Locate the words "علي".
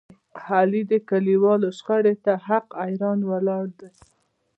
0.47-0.81